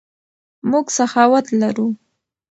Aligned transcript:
موږ 0.69 0.85
سخاوت 0.97 1.45
لرو. 1.61 1.87